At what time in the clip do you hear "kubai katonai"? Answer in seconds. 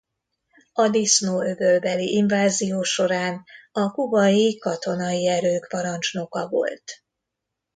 3.91-5.27